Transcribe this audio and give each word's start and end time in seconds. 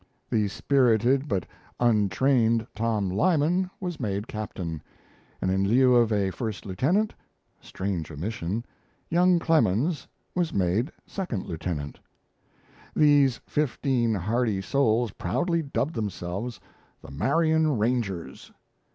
The 0.31 0.47
spirited 0.47 1.27
but 1.27 1.45
untrained 1.79 2.65
Tom 2.73 3.07
Lyman 3.07 3.69
was 3.79 3.99
made 3.99 4.27
captain; 4.27 4.81
and 5.39 5.51
in 5.51 5.63
lieu 5.63 5.93
of 5.93 6.11
a 6.11 6.31
first 6.31 6.65
lieutenant 6.65 7.13
strange 7.61 8.09
omission! 8.09 8.65
young 9.11 9.37
Clemens 9.37 10.07
was 10.33 10.55
made 10.55 10.91
second 11.05 11.45
lieutenant. 11.45 11.99
These 12.95 13.41
fifteen 13.45 14.15
hardy 14.15 14.59
souls 14.59 15.11
proudly 15.11 15.61
dubbed 15.61 15.93
themselves 15.93 16.59
the 17.03 17.11
Marion 17.11 17.77
Rangers. 17.77 18.51